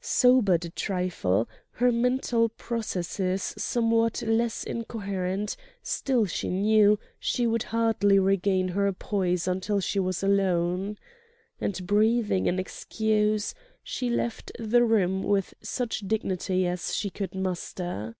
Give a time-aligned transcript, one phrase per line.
[0.00, 8.18] Sobered a trifle, her mental processes somewhat less incoherent, still she knew she would hardly
[8.18, 10.96] regain her poise until she was alone.
[11.60, 13.52] And breathing an excuse,
[13.82, 18.16] she left the room with such dignity as she could muster.